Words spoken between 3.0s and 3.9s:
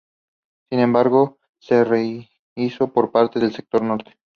parte del sector